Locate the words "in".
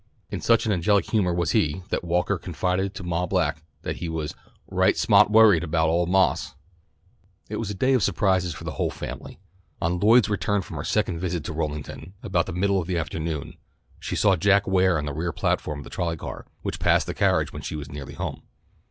0.31-0.41